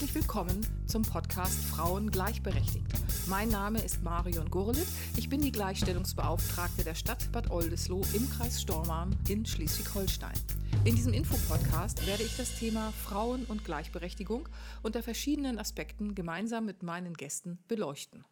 [0.00, 2.86] Herzlich willkommen zum Podcast Frauen gleichberechtigt.
[3.26, 4.86] Mein Name ist Marion Gurlitt.
[5.18, 10.32] Ich bin die Gleichstellungsbeauftragte der Stadt Bad Oldesloe im Kreis Stormarn in Schleswig-Holstein.
[10.86, 14.48] In diesem Infopodcast werde ich das Thema Frauen und Gleichberechtigung
[14.82, 18.24] unter verschiedenen Aspekten gemeinsam mit meinen Gästen beleuchten.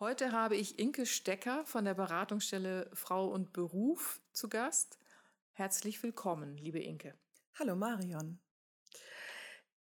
[0.00, 4.98] Heute habe ich Inke Stecker von der Beratungsstelle Frau und Beruf zu Gast.
[5.52, 7.14] Herzlich willkommen, liebe Inke.
[7.56, 8.40] Hallo Marion.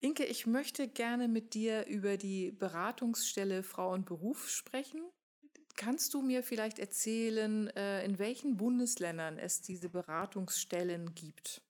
[0.01, 5.01] Inke, ich möchte gerne mit dir über die Beratungsstelle Frau und Beruf sprechen.
[5.75, 11.61] Kannst du mir vielleicht erzählen, äh, in welchen Bundesländern es diese Beratungsstellen gibt?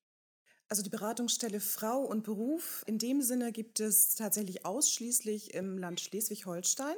[0.67, 5.99] Also die Beratungsstelle Frau und Beruf, in dem Sinne gibt es tatsächlich ausschließlich im Land
[5.99, 6.95] Schleswig-Holstein.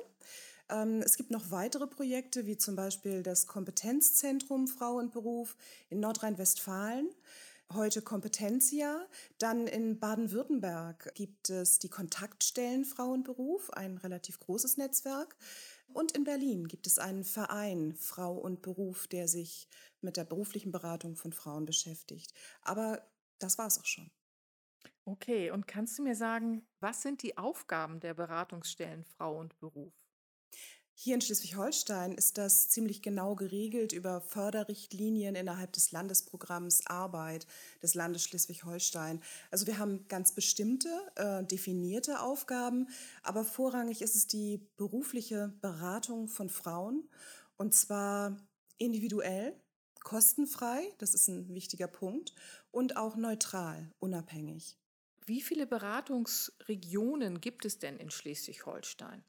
[0.70, 5.55] Ähm, es gibt noch weitere Projekte, wie zum Beispiel das Kompetenzzentrum Frau und Beruf
[5.90, 7.09] in Nordrhein-Westfalen
[7.74, 9.08] heute Kompetenzia.
[9.38, 15.36] Dann in Baden-Württemberg gibt es die Kontaktstellen Frauenberuf, ein relativ großes Netzwerk.
[15.94, 19.68] Und in Berlin gibt es einen Verein Frau und Beruf, der sich
[20.02, 22.34] mit der beruflichen Beratung von Frauen beschäftigt.
[22.62, 23.02] Aber
[23.40, 24.10] das war es auch schon.
[25.04, 29.94] Okay, und kannst du mir sagen, was sind die Aufgaben der Beratungsstellen Frau und Beruf?
[30.94, 37.48] Hier in Schleswig-Holstein ist das ziemlich genau geregelt über Förderrichtlinien innerhalb des Landesprogramms Arbeit
[37.82, 39.22] des Landes Schleswig-Holstein.
[39.50, 42.88] Also wir haben ganz bestimmte, äh, definierte Aufgaben,
[43.24, 47.10] aber vorrangig ist es die berufliche Beratung von Frauen
[47.58, 48.38] und zwar
[48.78, 49.56] individuell,
[50.04, 52.34] kostenfrei, das ist ein wichtiger Punkt,
[52.72, 54.78] und auch neutral, unabhängig.
[55.26, 59.24] Wie viele Beratungsregionen gibt es denn in Schleswig-Holstein?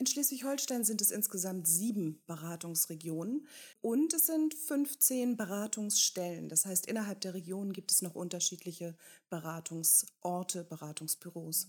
[0.00, 3.46] In Schleswig-Holstein sind es insgesamt sieben Beratungsregionen
[3.82, 6.48] und es sind 15 Beratungsstellen.
[6.48, 8.96] Das heißt, innerhalb der Region gibt es noch unterschiedliche
[9.28, 11.68] Beratungsorte, Beratungsbüros.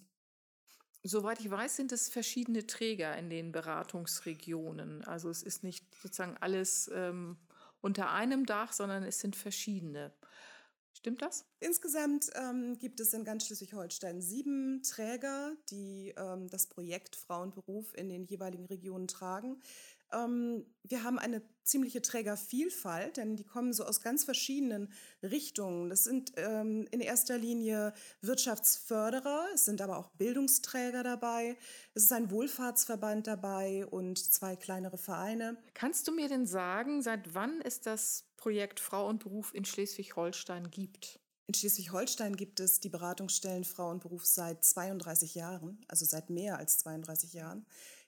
[1.04, 5.04] Soweit ich weiß, sind es verschiedene Träger in den Beratungsregionen.
[5.04, 7.36] Also es ist nicht sozusagen alles ähm,
[7.82, 10.14] unter einem Dach, sondern es sind verschiedene.
[11.02, 11.46] Stimmt das?
[11.60, 18.08] Insgesamt ähm, gibt es in ganz Schleswig-Holstein sieben Träger, die ähm, das Projekt Frauenberuf in
[18.08, 19.60] den jeweiligen Regionen tragen.
[20.14, 25.90] Ähm, wir haben eine ziemliche Trägervielfalt, denn die kommen so aus ganz verschiedenen Richtungen.
[25.90, 31.58] Das sind ähm, in erster Linie Wirtschaftsförderer, es sind aber auch Bildungsträger dabei,
[31.96, 35.58] es ist ein Wohlfahrtsverband dabei und zwei kleinere Vereine.
[35.74, 40.72] Kannst du mir denn sagen, seit wann es das Projekt Frau und Beruf in Schleswig-Holstein
[40.72, 41.20] gibt?
[41.48, 46.58] In Schleswig-Holstein gibt es die Beratungsstellen Frau und Beruf seit 32 Jahren, also seit mehr
[46.58, 47.66] als 32 Jahren.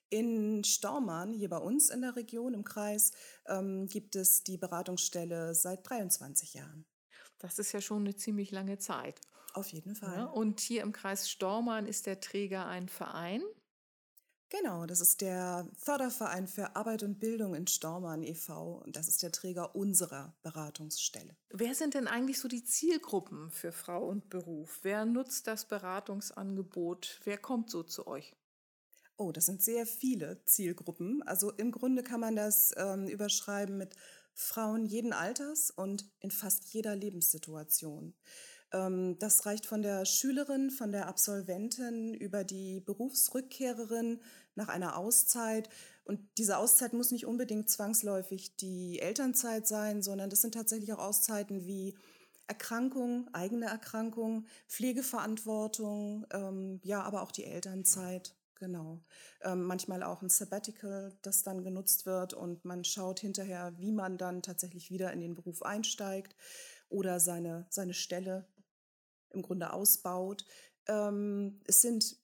[0.10, 3.12] In Stormann, hier bei uns in der Region, im Kreis,
[3.48, 6.86] ähm, gibt es die Beratungsstelle seit 23 Jahren.
[7.38, 9.22] Das ist ja schon eine ziemlich lange Zeit.
[9.54, 10.18] Auf jeden Fall.
[10.18, 13.44] Ja, und hier im Kreis Stormann ist der Träger ein Verein.
[14.56, 18.84] Genau, das ist der Förderverein für Arbeit und Bildung in Stormann e.V.
[18.86, 21.36] und das ist der Träger unserer Beratungsstelle.
[21.50, 24.82] Wer sind denn eigentlich so die Zielgruppen für Frau und Beruf?
[24.84, 27.20] Wer nutzt das Beratungsangebot?
[27.24, 28.36] Wer kommt so zu euch?
[29.18, 31.24] Oh, das sind sehr viele Zielgruppen.
[31.24, 33.96] Also im Grunde kann man das ähm, überschreiben mit
[34.36, 38.14] Frauen jeden Alters und in fast jeder Lebenssituation.
[38.74, 44.20] Ähm, das reicht von der Schülerin, von der Absolventin über die Berufsrückkehrerin
[44.56, 45.70] nach einer Auszeit.
[46.06, 51.00] Und diese Auszeit muss nicht unbedingt zwangsläufig die Elternzeit sein, sondern das sind tatsächlich auch
[51.00, 51.96] Auszeiten wie
[52.48, 58.36] Erkrankung, eigene Erkrankung, Pflegeverantwortung, ähm, ja, aber auch die Elternzeit.
[58.56, 59.04] Genau.
[59.42, 64.18] Ähm, manchmal auch ein Sabbatical, das dann genutzt wird und man schaut hinterher, wie man
[64.18, 66.36] dann tatsächlich wieder in den Beruf einsteigt
[66.88, 68.48] oder seine, seine Stelle
[69.32, 70.46] im Grunde ausbaut.
[70.88, 72.16] Ähm, es sind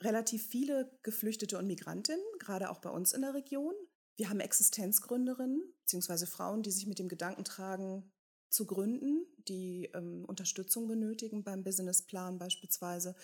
[0.00, 3.74] relativ viele Geflüchtete und Migrantinnen, gerade auch bei uns in der Region.
[4.16, 8.12] Wir haben Existenzgründerinnen, beziehungsweise Frauen, die sich mit dem Gedanken tragen,
[8.50, 13.14] zu gründen, die ähm, Unterstützung benötigen beim Businessplan beispielsweise.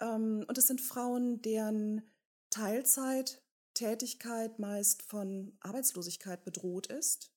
[0.00, 2.08] Ähm, und es sind Frauen, deren
[2.50, 7.32] Teilzeittätigkeit meist von Arbeitslosigkeit bedroht ist,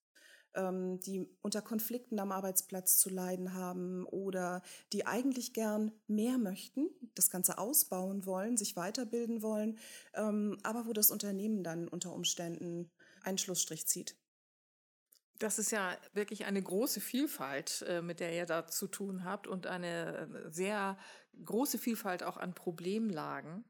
[0.56, 4.62] ähm, die unter Konflikten am Arbeitsplatz zu leiden haben oder
[4.92, 9.78] die eigentlich gern mehr möchten, das Ganze ausbauen wollen, sich weiterbilden wollen,
[10.14, 12.92] ähm, aber wo das Unternehmen dann unter Umständen
[13.24, 14.16] einen Schlussstrich zieht.
[15.40, 19.48] Das ist ja wirklich eine große Vielfalt, äh, mit der ihr da zu tun habt
[19.48, 20.98] und eine äh, sehr
[21.46, 23.64] große Vielfalt auch an Problemlagen.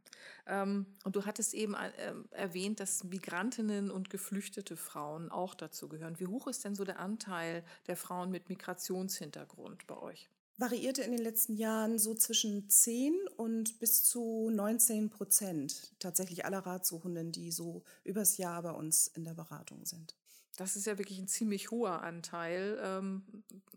[0.45, 6.19] Ähm, und du hattest eben äh, erwähnt, dass Migrantinnen und geflüchtete Frauen auch dazu gehören.
[6.19, 10.29] Wie hoch ist denn so der Anteil der Frauen mit Migrationshintergrund bei euch?
[10.57, 16.59] variierte in den letzten Jahren so zwischen 10 und bis zu 19 Prozent tatsächlich aller
[16.59, 20.15] Ratsuchenden, die so übers Jahr bei uns in der Beratung sind.
[20.57, 23.23] Das ist ja wirklich ein ziemlich hoher Anteil, ähm,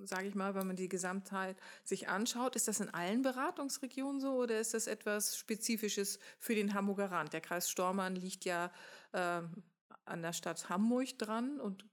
[0.05, 2.55] sage ich mal, wenn man die Gesamtheit sich anschaut.
[2.55, 7.33] Ist das in allen Beratungsregionen so oder ist das etwas Spezifisches für den Hamburger Rand?
[7.33, 8.71] Der Kreis Stormann liegt ja
[9.15, 9.63] ähm,
[10.07, 11.85] an der Stadt Hamburg dran und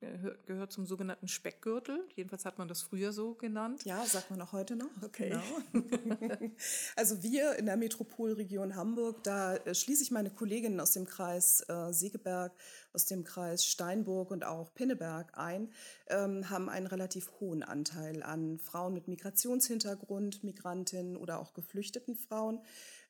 [0.46, 2.08] gehört zum sogenannten Speckgürtel.
[2.16, 3.86] Jedenfalls hat man das früher so genannt.
[3.86, 4.90] Ja, sagt man auch heute noch.
[5.02, 5.30] Okay.
[5.30, 6.52] Genau.
[6.96, 11.66] also wir in der Metropolregion Hamburg, da äh, schließe ich meine Kolleginnen aus dem Kreis
[11.68, 12.54] äh, Segeberg,
[12.94, 15.72] aus dem Kreis Steinburg und auch Pinneberg ein,
[16.08, 22.62] ähm, haben einen relativ hohen Anteil an Frauen mit Migrationshintergrund, Migrantinnen oder auch geflüchteten Frauen.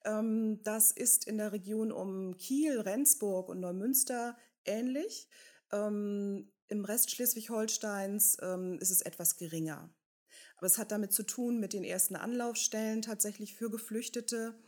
[0.06, 5.28] Ähm, das ist in der Region um Kiel, Rendsburg und Neumünster ähnlich.
[5.72, 9.94] Ähm, Im Rest Schleswig-Holsteins ähm, ist es etwas geringer.
[10.58, 14.60] Aber es hat damit zu tun mit den ersten Anlaufstellen tatsächlich für Geflüchtete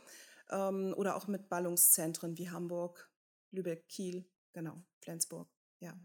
[0.50, 3.10] ähm, oder auch mit Ballungszentren wie Hamburg,
[3.50, 5.48] Lübeck, Kiel, genau, Flensburg.
[5.80, 5.98] Ja.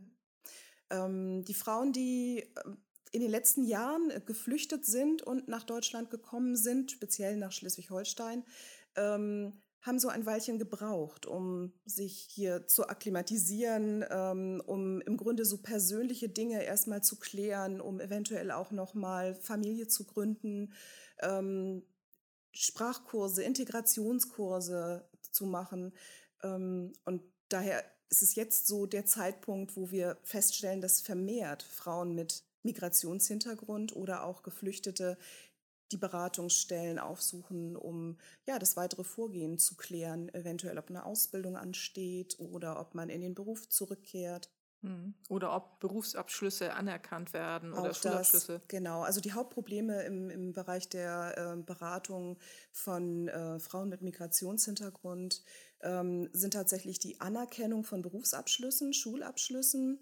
[0.89, 2.75] Ähm, die Frauen, die äh,
[3.11, 8.45] in den letzten Jahren äh, geflüchtet sind und nach Deutschland gekommen sind, speziell nach Schleswig-Holstein,
[8.95, 15.43] ähm, haben so ein Weilchen gebraucht, um sich hier zu akklimatisieren, ähm, um im Grunde
[15.43, 20.73] so persönliche Dinge erstmal zu klären, um eventuell auch nochmal Familie zu gründen,
[21.19, 21.83] ähm,
[22.51, 25.93] Sprachkurse, Integrationskurse zu machen.
[26.43, 32.13] Ähm, und daher ist es jetzt so der Zeitpunkt, wo wir feststellen, dass vermehrt Frauen
[32.13, 35.17] mit Migrationshintergrund oder auch Geflüchtete
[35.91, 42.39] die Beratungsstellen aufsuchen, um ja das weitere Vorgehen zu klären, eventuell ob eine Ausbildung ansteht
[42.39, 44.49] oder ob man in den Beruf zurückkehrt.
[44.81, 45.13] Hm.
[45.29, 48.53] Oder ob Berufsabschlüsse anerkannt werden oder Auch Schulabschlüsse.
[48.53, 52.39] Das, genau, also die Hauptprobleme im, im Bereich der äh, Beratung
[52.71, 55.43] von äh, Frauen mit Migrationshintergrund
[55.81, 59.99] ähm, sind tatsächlich die Anerkennung von Berufsabschlüssen, Schulabschlüssen,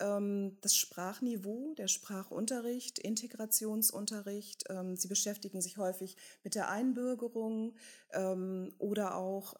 [0.00, 4.64] das Sprachniveau, der Sprachunterricht, Integrationsunterricht.
[4.68, 7.74] Ähm, sie beschäftigen sich häufig mit der Einbürgerung
[8.12, 9.54] ähm, oder auch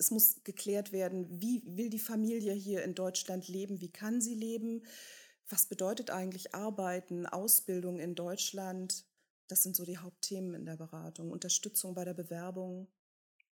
[0.00, 4.34] es muss geklärt werden, wie will die Familie hier in Deutschland leben, wie kann sie
[4.34, 4.82] leben,
[5.48, 9.04] was bedeutet eigentlich Arbeiten, Ausbildung in Deutschland.
[9.46, 11.30] Das sind so die Hauptthemen in der Beratung.
[11.30, 12.88] Unterstützung bei der Bewerbung.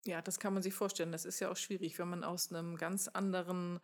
[0.04, 1.12] Ja, das kann man sich vorstellen.
[1.12, 3.78] Das ist ja auch schwierig, wenn man aus einem ganz anderen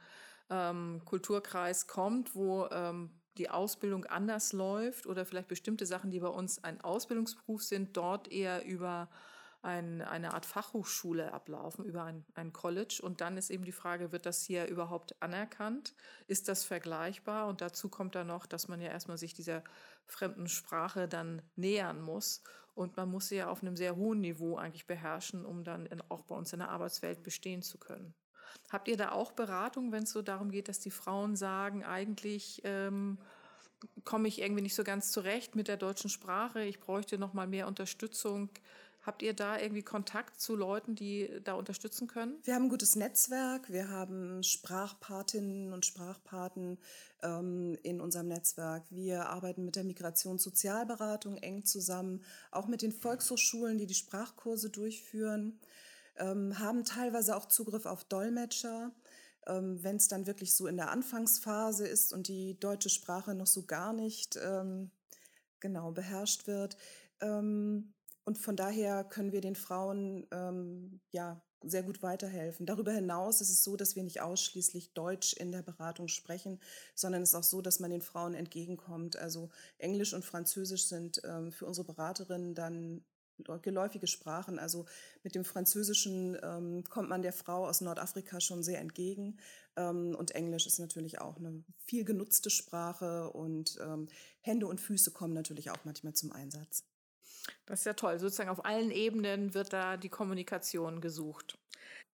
[0.50, 6.29] ähm, Kulturkreis kommt, wo ähm, die Ausbildung anders läuft oder vielleicht bestimmte Sachen, die bei
[6.29, 9.09] uns ein Ausbildungsberuf sind, dort eher über
[9.62, 13.00] ein, eine Art Fachhochschule ablaufen, über ein, ein College.
[13.03, 15.95] Und dann ist eben die Frage, wird das hier überhaupt anerkannt?
[16.27, 17.49] Ist das vergleichbar?
[17.49, 19.65] Und dazu kommt dann noch, dass man ja erstmal sich dieser
[20.06, 22.43] fremden Sprache dann nähern muss.
[22.75, 26.01] Und man muss sie ja auf einem sehr hohen Niveau eigentlich beherrschen, um dann in,
[26.09, 28.15] auch bei uns in der Arbeitswelt bestehen zu können.
[28.71, 32.61] Habt ihr da auch Beratung, wenn es so darum geht, dass die Frauen sagen, eigentlich
[32.65, 33.19] ähm,
[34.05, 37.47] komme ich irgendwie nicht so ganz zurecht mit der deutschen Sprache, ich bräuchte noch mal
[37.47, 38.50] mehr Unterstützung.
[39.09, 42.35] Habt ihr da irgendwie Kontakt zu Leuten, die da unterstützen können?
[42.45, 43.73] Wir haben ein gutes Netzwerk.
[43.73, 46.77] Wir haben Sprachpatinnen und Sprachpaten
[47.23, 48.83] ähm, in unserem Netzwerk.
[48.91, 55.58] Wir arbeiten mit der Migrationssozialberatung eng zusammen, auch mit den Volkshochschulen, die die Sprachkurse durchführen
[56.19, 58.93] ähm, haben teilweise auch Zugriff auf Dolmetscher,
[59.46, 63.46] ähm, wenn es dann wirklich so in der Anfangsphase ist und die deutsche Sprache noch
[63.46, 64.91] so gar nicht ähm,
[65.60, 66.77] genau beherrscht wird.
[67.20, 67.94] Ähm,
[68.25, 72.67] und von daher können wir den Frauen ähm, ja sehr gut weiterhelfen.
[72.67, 76.60] Darüber hinaus ist es so, dass wir nicht ausschließlich Deutsch in der Beratung sprechen,
[76.94, 79.17] sondern es ist auch so, dass man den Frauen entgegenkommt.
[79.17, 83.05] Also Englisch und Französisch sind ähm, für unsere Beraterinnen dann
[83.63, 84.59] geläufige Sprachen.
[84.59, 84.87] Also
[85.23, 89.39] mit dem Französischen ähm, kommt man der Frau aus Nordafrika schon sehr entgegen.
[89.77, 94.09] Ähm, und Englisch ist natürlich auch eine viel genutzte Sprache und ähm,
[94.41, 96.85] Hände und Füße kommen natürlich auch manchmal zum Einsatz.
[97.67, 98.19] Das ist ja toll.
[98.19, 101.59] Sozusagen auf allen Ebenen wird da die Kommunikation gesucht.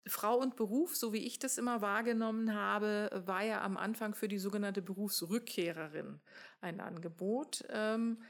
[0.07, 4.29] Frau und Beruf, so wie ich das immer wahrgenommen habe, war ja am Anfang für
[4.29, 6.21] die sogenannte Berufsrückkehrerin
[6.61, 7.65] ein Angebot.
[7.69, 8.23] Ähm,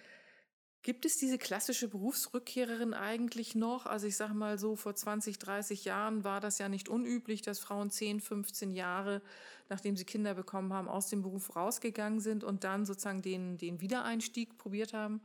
[0.82, 3.84] Gibt es diese klassische Berufsrückkehrerin eigentlich noch?
[3.84, 7.58] Also ich sage mal so, vor 20, 30 Jahren war das ja nicht unüblich, dass
[7.58, 9.20] Frauen 10, 15 Jahre,
[9.68, 13.82] nachdem sie Kinder bekommen haben, aus dem Beruf rausgegangen sind und dann sozusagen den, den
[13.82, 15.20] Wiedereinstieg probiert haben.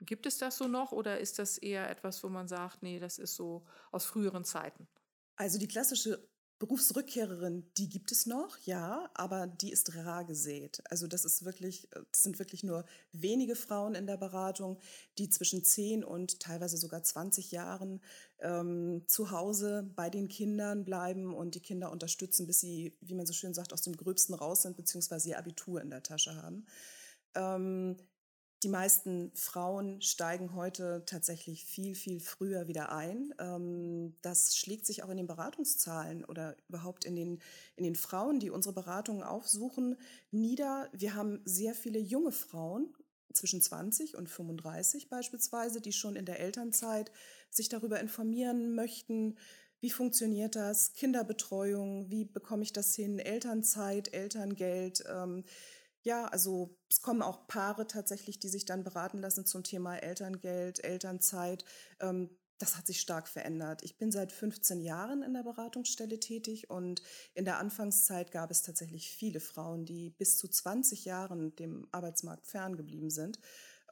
[0.00, 3.18] Gibt es das so noch oder ist das eher etwas, wo man sagt, nee, das
[3.18, 4.86] ist so aus früheren Zeiten?
[5.34, 6.24] Also die klassische
[6.60, 10.82] Berufsrückkehrerin, die gibt es noch, ja, aber die ist rar gesät.
[10.90, 14.78] Also das ist wirklich, das sind wirklich nur wenige Frauen in der Beratung,
[15.16, 18.02] die zwischen 10 und teilweise sogar 20 Jahren
[18.40, 23.24] ähm, zu Hause bei den Kindern bleiben und die Kinder unterstützen, bis sie, wie man
[23.24, 26.66] so schön sagt, aus dem Gröbsten raus sind, beziehungsweise ihr Abitur in der Tasche haben.
[27.34, 27.96] Ähm,
[28.62, 33.34] die meisten Frauen steigen heute tatsächlich viel, viel früher wieder ein.
[33.38, 37.40] Ähm, das schlägt sich auch in den Beratungszahlen oder überhaupt in den,
[37.76, 39.96] in den Frauen, die unsere Beratungen aufsuchen,
[40.30, 40.88] nieder.
[40.92, 42.94] Wir haben sehr viele junge Frauen,
[43.32, 47.12] zwischen 20 und 35 beispielsweise, die schon in der Elternzeit
[47.48, 49.36] sich darüber informieren möchten,
[49.80, 55.04] wie funktioniert das, Kinderbetreuung, wie bekomme ich das hin, Elternzeit, Elterngeld.
[55.08, 55.44] Ähm,
[56.02, 60.82] ja, also es kommen auch Paare tatsächlich, die sich dann beraten lassen zum Thema Elterngeld,
[60.82, 61.64] Elternzeit.
[62.00, 63.82] Ähm, das hat sich stark verändert.
[63.82, 67.02] Ich bin seit 15 Jahren in der Beratungsstelle tätig und
[67.34, 72.46] in der Anfangszeit gab es tatsächlich viele Frauen, die bis zu 20 Jahren dem Arbeitsmarkt
[72.46, 73.38] ferngeblieben sind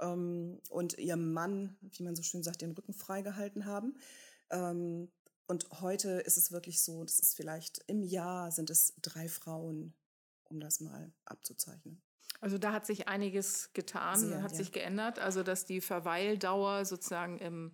[0.00, 3.96] ähm, und ihrem Mann, wie man so schön sagt, den Rücken freigehalten haben.
[4.50, 5.10] Ähm,
[5.46, 9.94] und heute ist es wirklich so, das ist vielleicht im Jahr sind es drei Frauen,
[10.48, 12.02] um das mal abzuzeichnen.
[12.40, 14.56] Also da hat sich einiges getan, Sehr, hat ja.
[14.58, 15.18] sich geändert.
[15.18, 17.72] Also dass die Verweildauer sozusagen im,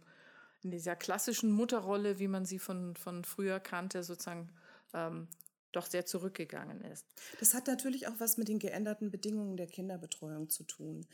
[0.62, 4.50] in dieser klassischen Mutterrolle, wie man sie von, von früher kannte, sozusagen
[4.94, 5.28] ähm,
[5.72, 7.06] doch sehr zurückgegangen ist.
[7.40, 11.06] Das hat natürlich auch was mit den geänderten Bedingungen der Kinderbetreuung zu tun.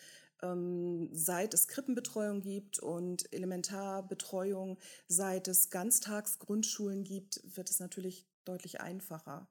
[0.43, 8.81] Ähm, seit es Krippenbetreuung gibt und Elementarbetreuung, seit es Ganztagsgrundschulen gibt, wird es natürlich deutlich
[8.81, 9.49] einfacher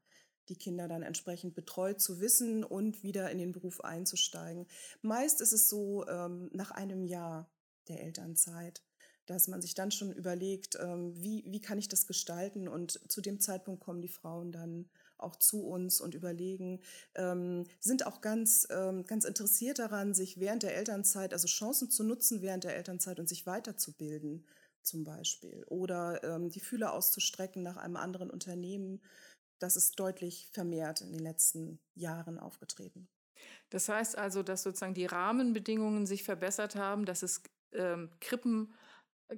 [0.50, 4.68] die Kinder dann entsprechend betreut zu wissen und wieder in den Beruf einzusteigen.
[5.02, 7.50] Meist ist es so ähm, nach einem Jahr
[7.88, 8.84] der Elternzeit,
[9.26, 12.68] dass man sich dann schon überlegt, ähm, wie, wie kann ich das gestalten?
[12.68, 16.80] Und zu dem Zeitpunkt kommen die Frauen dann auch zu uns und überlegen,
[17.16, 22.04] ähm, sind auch ganz, ähm, ganz interessiert daran, sich während der Elternzeit, also Chancen zu
[22.04, 24.46] nutzen während der Elternzeit und sich weiterzubilden
[24.82, 25.64] zum Beispiel.
[25.68, 29.02] Oder ähm, die Fühler auszustrecken nach einem anderen Unternehmen
[29.60, 33.08] das ist deutlich vermehrt in den letzten Jahren aufgetreten.
[33.70, 38.74] Das heißt also, dass sozusagen die Rahmenbedingungen sich verbessert haben, dass es ähm, Krippen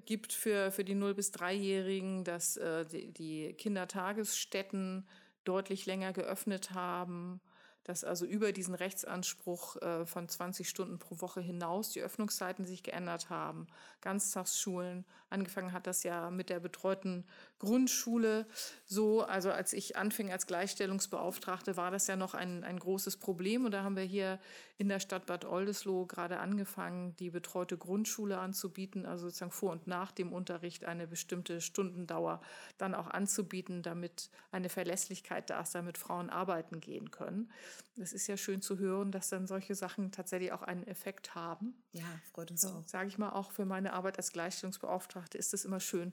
[0.05, 5.07] gibt für, für die 0- bis 3-Jährigen, dass äh, die, die Kindertagesstätten
[5.43, 7.41] deutlich länger geöffnet haben,
[7.83, 12.83] dass also über diesen Rechtsanspruch äh, von 20 Stunden pro Woche hinaus die Öffnungszeiten sich
[12.83, 13.67] geändert haben.
[14.01, 17.25] Ganztagsschulen, angefangen hat das ja mit der betreuten
[17.59, 18.45] Grundschule
[18.85, 19.23] so.
[19.23, 23.65] Also als ich anfing als Gleichstellungsbeauftragte, war das ja noch ein, ein großes Problem.
[23.65, 24.39] Und da haben wir hier
[24.81, 29.85] in der Stadt Bad Oldesloe gerade angefangen, die betreute Grundschule anzubieten, also sozusagen vor und
[29.85, 32.41] nach dem Unterricht eine bestimmte Stundendauer
[32.79, 37.51] dann auch anzubieten, damit eine Verlässlichkeit da ist, damit Frauen arbeiten gehen können.
[37.95, 41.75] Das ist ja schön zu hören, dass dann solche Sachen tatsächlich auch einen Effekt haben.
[41.91, 42.83] Ja, freut uns auch.
[42.88, 46.11] Sage ich mal, auch für meine Arbeit als Gleichstellungsbeauftragte ist es immer schön,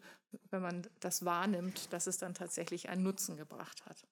[0.50, 4.06] wenn man das wahrnimmt, dass es dann tatsächlich einen Nutzen gebracht hat.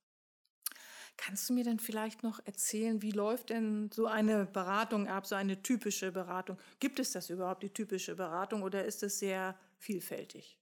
[1.17, 5.35] Kannst du mir denn vielleicht noch erzählen, wie läuft denn so eine Beratung ab, so
[5.35, 6.59] eine typische Beratung?
[6.79, 10.59] Gibt es das überhaupt, die typische Beratung, oder ist es sehr vielfältig?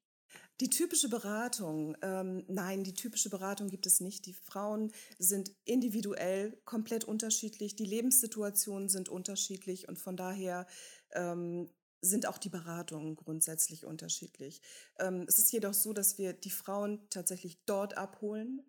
[0.61, 4.25] Die typische Beratung, ähm, nein, die typische Beratung gibt es nicht.
[4.27, 10.69] Die Frauen sind individuell komplett unterschiedlich, die Lebenssituationen sind unterschiedlich und von daher
[11.13, 11.69] ähm,
[12.01, 14.61] sind auch die Beratungen grundsätzlich unterschiedlich.
[15.01, 18.63] Ähm, es ist jedoch so, dass wir die Frauen tatsächlich dort abholen,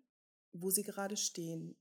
[0.62, 1.76] wo sie gerade stehen.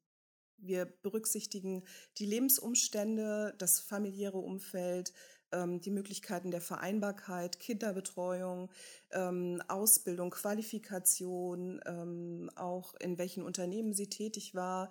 [0.57, 1.83] Wir berücksichtigen
[2.17, 5.11] die Lebensumstände, das familiäre Umfeld,
[5.51, 8.71] ähm, die Möglichkeiten der Vereinbarkeit, Kinderbetreuung,
[9.11, 14.89] ähm, Ausbildung, Qualifikation, ähm, auch in welchen Unternehmen sie tätig war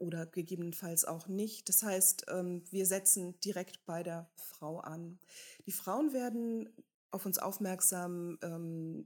[0.00, 1.70] oder gegebenenfalls auch nicht.
[1.70, 5.18] Das heißt, wir setzen direkt bei der Frau an.
[5.64, 6.68] Die Frauen werden
[7.16, 8.38] auf uns aufmerksam,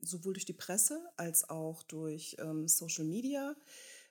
[0.02, 2.36] sowohl durch die Presse als auch durch
[2.66, 3.56] Social Media.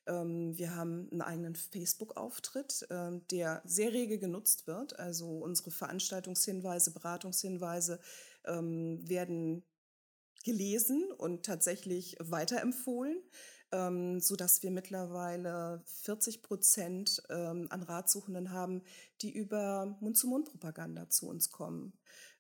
[0.10, 5.00] Ähm, wir haben einen eigenen Facebook-Auftritt, ähm, der sehr rege genutzt wird.
[5.00, 8.00] Also unsere Veranstaltungshinweise, Beratungshinweise
[8.46, 9.64] ähm, werden
[10.44, 13.22] gelesen und tatsächlich weiterempfohlen,
[13.72, 18.82] ähm, so dass wir mittlerweile 40 Prozent ähm, an Ratsuchenden haben,
[19.22, 21.94] die über Mund-zu-Mund-Propaganda zu uns kommen.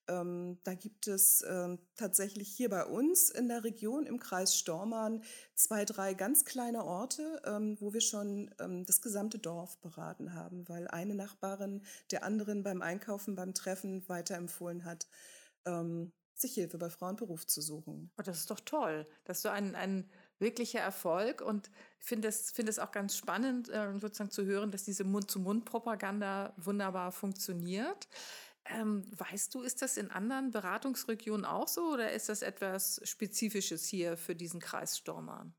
[0.09, 5.23] Ähm, da gibt es ähm, tatsächlich hier bei uns in der Region im Kreis Stormarn
[5.53, 10.67] zwei, drei ganz kleine Orte, ähm, wo wir schon ähm, das gesamte Dorf beraten haben,
[10.67, 15.07] weil eine Nachbarin der anderen beim Einkaufen, beim Treffen weiterempfohlen hat,
[15.65, 18.11] ähm, sich Hilfe bei Frauenberuf zu suchen.
[18.17, 22.69] Oh, das ist doch toll, dass so ein, ein wirklicher Erfolg und finde es, finde
[22.69, 28.07] es auch ganz spannend, äh, sozusagen zu hören, dass diese Mund-zu-Mund-Propaganda wunderbar funktioniert.
[28.69, 33.87] Ähm, weißt du, ist das in anderen Beratungsregionen auch so oder ist das etwas Spezifisches
[33.87, 35.53] hier für diesen Kreis Stormarn?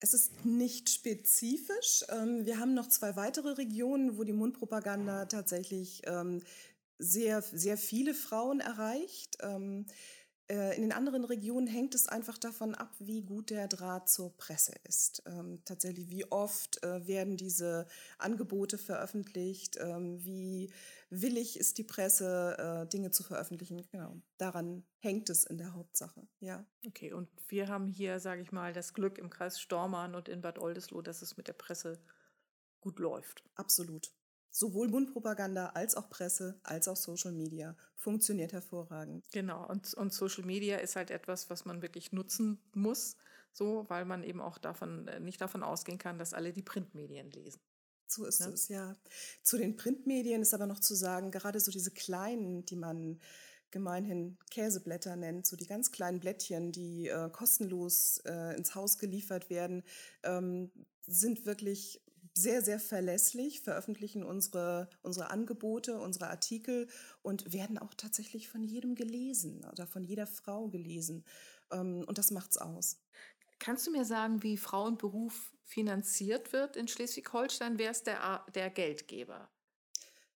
[0.00, 2.04] Es ist nicht spezifisch.
[2.08, 6.42] Ähm, wir haben noch zwei weitere Regionen, wo die Mundpropaganda tatsächlich ähm,
[6.98, 9.38] sehr, sehr viele Frauen erreicht.
[10.50, 14.34] Äh, in den anderen Regionen hängt es einfach davon ab, wie gut der Draht zur
[14.36, 15.22] Presse ist.
[15.26, 17.86] Ähm, tatsächlich, wie oft äh, werden diese
[18.18, 20.72] Angebote veröffentlicht, ähm, wie
[21.10, 23.86] willig ist die Presse, äh, Dinge zu veröffentlichen.
[23.90, 26.64] Genau, daran hängt es in der Hauptsache, ja.
[26.86, 30.40] Okay, und wir haben hier, sage ich mal, das Glück im Kreis Stormann und in
[30.40, 32.00] Bad Oldesloe, dass es mit der Presse
[32.80, 33.44] gut läuft.
[33.54, 34.12] Absolut.
[34.50, 39.24] Sowohl Mundpropaganda als auch Presse als auch Social Media funktioniert hervorragend.
[39.32, 43.16] Genau, und, und Social Media ist halt etwas, was man wirklich nutzen muss,
[43.52, 47.30] so, weil man eben auch davon äh, nicht davon ausgehen kann, dass alle die Printmedien
[47.30, 47.60] lesen.
[48.06, 48.40] So ist?
[48.40, 48.46] Ne?
[48.48, 48.96] es, ja.
[49.42, 53.20] Zu den Printmedien ist aber noch zu sagen, gerade so diese kleinen, die man
[53.70, 59.50] gemeinhin Käseblätter nennt, so die ganz kleinen Blättchen, die äh, kostenlos äh, ins Haus geliefert
[59.50, 59.82] werden,
[60.22, 60.70] ähm,
[61.06, 62.00] sind wirklich
[62.42, 66.88] sehr, sehr verlässlich, veröffentlichen unsere, unsere Angebote, unsere Artikel
[67.22, 71.24] und werden auch tatsächlich von jedem gelesen oder von jeder Frau gelesen.
[71.70, 73.00] Ähm, und das macht's aus.
[73.58, 77.78] Kannst du mir sagen, wie Frauenberuf finanziert wird in Schleswig-Holstein?
[77.78, 79.50] Wer ist der, der Geldgeber?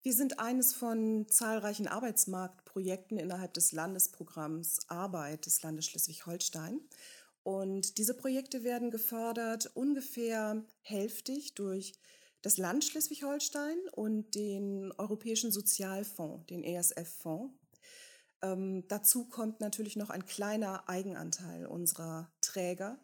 [0.03, 6.81] Wir sind eines von zahlreichen Arbeitsmarktprojekten innerhalb des Landesprogramms Arbeit des Landes Schleswig-Holstein.
[7.43, 11.93] Und diese Projekte werden gefördert ungefähr hälftig durch
[12.41, 17.53] das Land Schleswig-Holstein und den Europäischen Sozialfonds, den ESF-Fonds.
[18.41, 22.99] Ähm, dazu kommt natürlich noch ein kleiner Eigenanteil unserer Träger,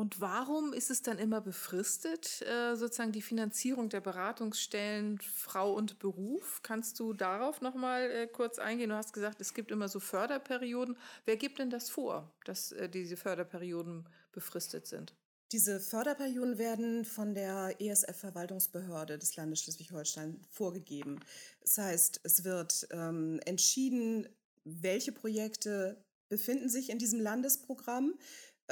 [0.00, 5.98] und warum ist es dann immer befristet, äh, sozusagen die Finanzierung der Beratungsstellen Frau und
[5.98, 6.60] Beruf?
[6.62, 8.88] Kannst du darauf noch mal äh, kurz eingehen?
[8.88, 10.96] Du hast gesagt, es gibt immer so Förderperioden.
[11.26, 15.14] Wer gibt denn das vor, dass äh, diese Förderperioden befristet sind?
[15.52, 21.20] Diese Förderperioden werden von der ESF-Verwaltungsbehörde des Landes Schleswig-Holstein vorgegeben.
[21.60, 24.26] Das heißt, es wird ähm, entschieden,
[24.64, 28.14] welche Projekte befinden sich in diesem Landesprogramm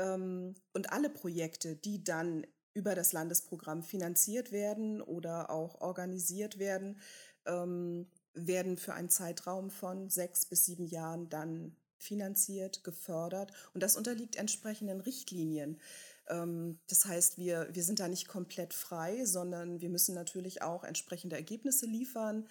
[0.03, 7.01] und alle Projekte, die dann über das Landesprogramm finanziert werden oder auch organisiert werden,
[7.47, 13.53] ähm, werden für einen Zeitraum von sechs bis sieben Jahren dann finanziert, gefördert.
[13.75, 15.81] Und das unterliegt entsprechenden Richtlinien.
[16.29, 20.85] Ähm, das heißt, wir, wir sind da nicht komplett frei, sondern wir müssen natürlich auch
[20.85, 22.47] entsprechende Ergebnisse liefern.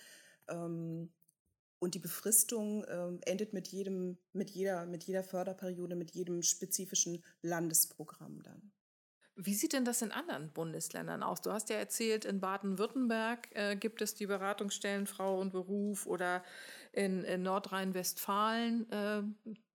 [0.49, 1.13] Ähm,
[1.79, 7.23] und die Befristung äh, endet mit jedem, mit jeder, mit jeder Förderperiode, mit jedem spezifischen
[7.41, 8.71] Landesprogramm dann.
[9.39, 11.41] Wie sieht denn das in anderen Bundesländern aus?
[11.41, 16.43] Du hast ja erzählt, in Baden-Württemberg äh, gibt es die Beratungsstellen Frau und Beruf oder
[16.91, 19.21] in, in Nordrhein-Westfalen äh,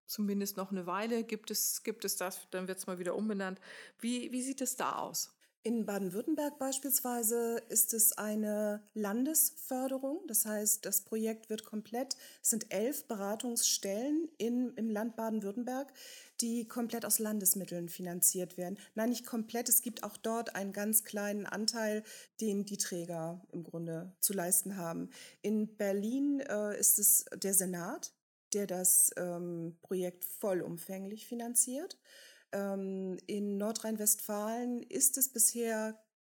[0.07, 3.61] zumindest noch eine Weile gibt es, gibt es das, dann wird es mal wieder umbenannt.
[4.01, 5.33] Wie, wie sieht es da aus?
[5.64, 10.20] In Baden-Württemberg beispielsweise ist es eine Landesförderung.
[10.27, 15.92] Das heißt, das Projekt wird komplett, es sind elf Beratungsstellen in, im Land Baden-Württemberg,
[16.40, 18.77] die komplett aus Landesmitteln finanziert werden.
[18.96, 19.68] Nein, nicht komplett.
[19.68, 22.03] Es gibt auch dort einen ganz kleinen Anteil,
[22.40, 25.11] den die Träger im Grunde zu leisten haben.
[25.42, 28.12] In Berlin äh, ist es der Senat,
[28.53, 31.98] der das ähm, Projekt vollumfänglich finanziert.
[32.53, 35.99] Ähm, in Nordrhein-Westfalen ist es bisher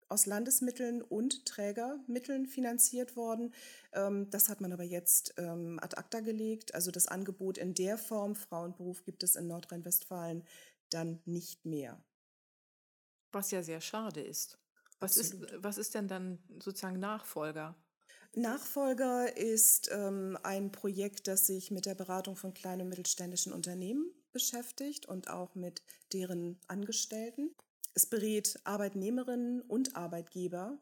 [0.09, 3.53] aus Landesmitteln und Trägermitteln finanziert worden.
[3.93, 6.75] Ähm, das hat man aber jetzt ähm, ad acta gelegt.
[6.75, 10.43] Also das Angebot in der Form Frauenberuf gibt es in Nordrhein-Westfalen
[10.89, 11.99] dann nicht mehr.
[13.31, 14.59] Was ja sehr schade ist.
[14.99, 17.75] Was ist, was ist denn dann sozusagen Nachfolger?
[18.35, 25.05] Nachfolger ist ein Projekt, das sich mit der Beratung von kleinen und mittelständischen Unternehmen beschäftigt
[25.05, 27.55] und auch mit deren Angestellten.
[27.93, 30.77] Es berät Arbeitnehmerinnen und Arbeitgeber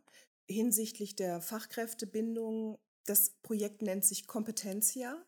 [0.47, 2.79] hinsichtlich der Fachkräftebindung.
[3.05, 5.23] Das Projekt nennt sich Kompetenzia,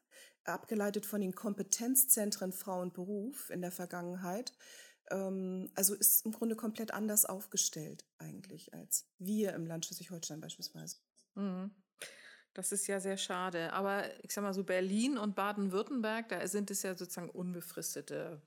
[0.46, 4.54] abgeleitet von den Kompetenzzentren Frau und Beruf in der Vergangenheit.
[5.12, 10.98] Ähm, also ist im Grunde komplett anders aufgestellt eigentlich als wir im Land Schleswig-Holstein beispielsweise.
[11.36, 11.72] Mhm.
[12.54, 13.74] Das ist ja sehr schade.
[13.74, 18.42] Aber ich sag mal so, Berlin und Baden-Württemberg, da sind es ja sozusagen unbefristete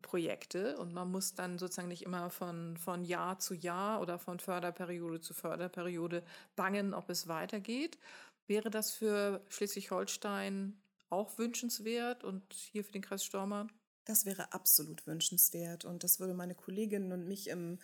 [0.00, 4.38] Projekte und man muss dann sozusagen nicht immer von, von Jahr zu Jahr oder von
[4.38, 6.22] Förderperiode zu Förderperiode
[6.56, 7.98] bangen, ob es weitergeht.
[8.46, 13.70] Wäre das für Schleswig-Holstein auch wünschenswert und hier für den Kreis Stormarn?
[14.06, 17.78] Das wäre absolut wünschenswert und das würde meine Kolleginnen und mich im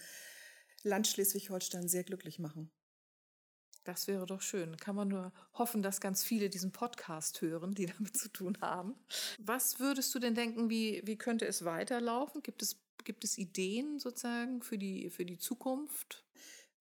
[0.83, 2.71] Land Schleswig-Holstein sehr glücklich machen.
[3.85, 4.77] Das wäre doch schön.
[4.77, 8.95] Kann man nur hoffen, dass ganz viele diesen Podcast hören, die damit zu tun haben.
[9.39, 12.43] Was würdest du denn denken, wie, wie könnte es weiterlaufen?
[12.43, 16.25] Gibt es, gibt es Ideen sozusagen für die, für die Zukunft?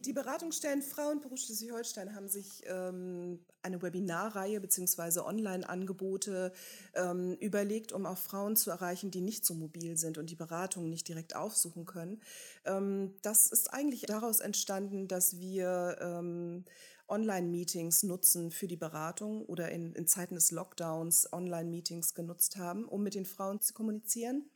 [0.02, 5.20] Die Beratungsstellen Frauenberuf Schleswig-Holstein haben sich ähm, eine Webinarreihe bzw.
[5.20, 6.54] Online-Angebote
[6.96, 10.90] ähm, überlegt, um auch Frauen zu erreichen, die nicht so mobil sind und die Beratung
[10.90, 12.22] nicht direkt aufsuchen können.
[12.64, 16.64] Ähm, das ist eigentlich daraus entstanden, dass wir ähm,
[17.10, 23.04] Online-Meetings nutzen für die Beratung oder in, in Zeiten des Lockdowns Online-Meetings genutzt haben, um
[23.04, 24.50] mit den Frauen zu kommunizieren,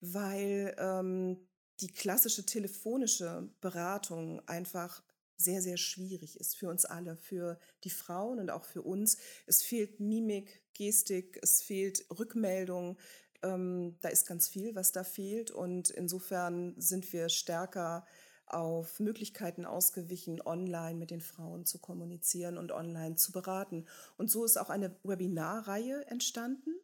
[0.00, 1.38] weil ähm,
[1.80, 5.02] die klassische telefonische Beratung einfach
[5.36, 9.16] sehr, sehr schwierig ist für uns alle, für die Frauen und auch für uns.
[9.46, 12.98] Es fehlt Mimik, Gestik, es fehlt Rückmeldung.
[13.42, 15.50] Ähm, da ist ganz viel, was da fehlt.
[15.50, 18.06] Und insofern sind wir stärker
[18.46, 23.86] auf Möglichkeiten ausgewichen, online mit den Frauen zu kommunizieren und online zu beraten.
[24.18, 26.74] Und so ist auch eine Webinarreihe entstanden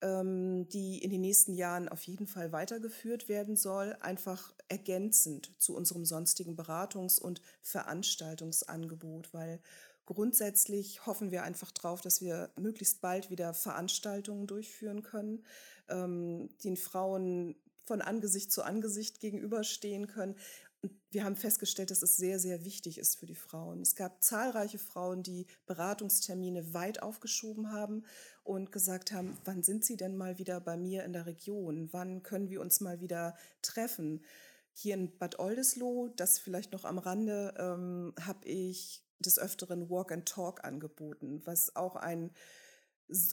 [0.00, 6.04] die in den nächsten Jahren auf jeden Fall weitergeführt werden soll, einfach ergänzend zu unserem
[6.04, 9.60] sonstigen Beratungs- und Veranstaltungsangebot, weil
[10.06, 15.44] grundsätzlich hoffen wir einfach darauf, dass wir möglichst bald wieder Veranstaltungen durchführen können,
[15.88, 20.36] ähm, den Frauen von Angesicht zu Angesicht gegenüberstehen können
[21.10, 23.80] wir haben festgestellt, dass es sehr, sehr wichtig ist für die Frauen.
[23.80, 28.04] Es gab zahlreiche Frauen, die Beratungstermine weit aufgeschoben haben
[28.48, 31.90] und gesagt haben, wann sind Sie denn mal wieder bei mir in der Region?
[31.92, 34.24] Wann können wir uns mal wieder treffen?
[34.72, 40.12] Hier in Bad Oldesloe, das vielleicht noch am Rande, ähm, habe ich des Öfteren Walk
[40.12, 42.30] and Talk angeboten, was auch ein,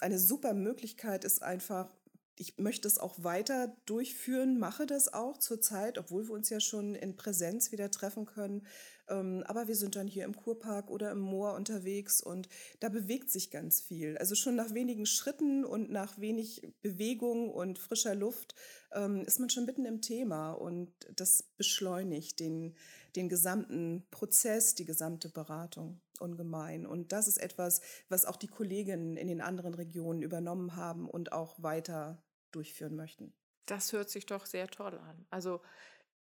[0.02, 1.96] eine super Möglichkeit ist, einfach
[2.38, 6.94] ich möchte es auch weiter durchführen, mache das auch zurzeit, obwohl wir uns ja schon
[6.96, 8.66] in Präsenz wieder treffen können.
[9.08, 13.32] Ähm, aber wir sind dann hier im Kurpark oder im Moor unterwegs und da bewegt
[13.32, 14.18] sich ganz viel.
[14.18, 18.56] Also schon nach wenigen Schritten und nach wenig Bewegung und frischer Luft
[18.92, 22.76] ähm, ist man schon mitten im Thema und das beschleunigt den,
[23.16, 26.86] den gesamten Prozess, die gesamte Beratung ungemein.
[26.86, 31.32] Und das ist etwas, was auch die Kolleginnen in den anderen Regionen übernommen haben und
[31.32, 32.25] auch weiter
[32.56, 33.34] durchführen möchten.
[33.66, 35.26] Das hört sich doch sehr toll an.
[35.30, 35.62] Also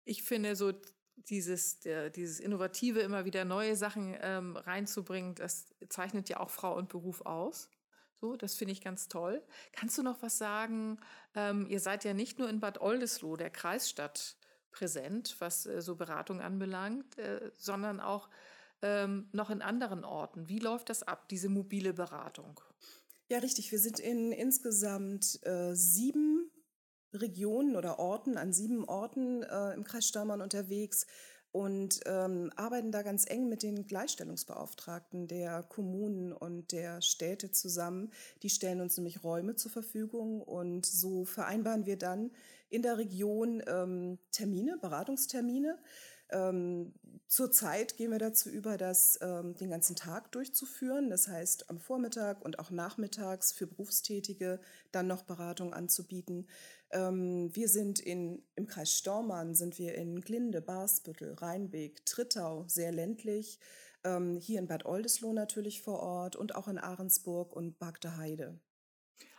[0.05, 0.73] ich finde so
[1.17, 6.77] dieses, der, dieses Innovative, immer wieder neue Sachen ähm, reinzubringen, das zeichnet ja auch Frau
[6.77, 7.69] und Beruf aus.
[8.21, 9.45] So, das finde ich ganz toll.
[9.73, 10.99] Kannst du noch was sagen?
[11.35, 14.37] Ähm, ihr seid ja nicht nur in Bad Oldesloe, der Kreisstadt,
[14.71, 18.29] präsent, was äh, so Beratung anbelangt, äh, sondern auch
[18.83, 20.49] ähm, noch in anderen Orten.
[20.49, 22.61] Wie läuft das ab, diese mobile Beratung?
[23.31, 23.71] Ja, richtig.
[23.73, 26.51] Wir sind in insgesamt äh, sieben
[27.13, 31.07] Regionen oder Orten, an sieben Orten äh, im Kreis Staumann unterwegs
[31.53, 38.13] und ähm, arbeiten da ganz eng mit den Gleichstellungsbeauftragten der Kommunen und der Städte zusammen.
[38.43, 42.31] Die stellen uns nämlich Räume zur Verfügung und so vereinbaren wir dann
[42.71, 45.79] in der Region ähm, Termine, Beratungstermine.
[46.31, 46.95] Ähm,
[47.29, 51.11] Zurzeit gehen wir dazu über, das ähm, den ganzen Tag durchzuführen.
[51.11, 54.61] Das heißt, am Vormittag und auch nachmittags für Berufstätige
[54.93, 56.49] dann noch Beratung anzubieten.
[56.91, 62.93] Ähm, wir sind in, im Kreis Stormann, sind wir in Glinde, Barsbüttel, Rheinweg, Trittau, sehr
[62.93, 63.59] ländlich.
[64.05, 68.59] Ähm, hier in Bad Oldesloe natürlich vor Ort und auch in Ahrensburg und Bagdeheide.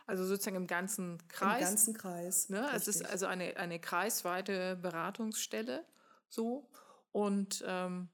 [0.06, 1.60] Also sozusagen im ganzen Kreis.
[1.60, 2.48] Im ganzen Kreis.
[2.50, 2.68] Ne?
[2.74, 5.84] Es ist also eine, eine kreisweite Beratungsstelle
[6.30, 6.68] so.
[7.12, 8.08] Und ähm,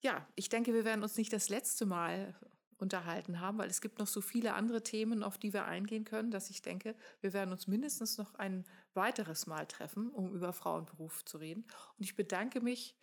[0.00, 2.34] ja, ich denke, wir werden uns nicht das letzte Mal
[2.78, 6.30] unterhalten haben, weil es gibt noch so viele andere Themen, auf die wir eingehen können,
[6.30, 11.24] dass ich denke, wir werden uns mindestens noch ein weiteres Mal treffen, um über Frauenberuf
[11.24, 11.64] zu reden.
[11.96, 12.96] Und ich bedanke mich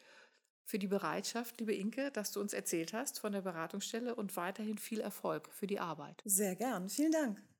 [0.65, 4.77] für die Bereitschaft, liebe Inke, dass du uns erzählt hast von der Beratungsstelle und weiterhin
[4.77, 6.21] viel Erfolg für die Arbeit.
[6.25, 6.87] Sehr gern.
[6.89, 7.52] Vielen Dank.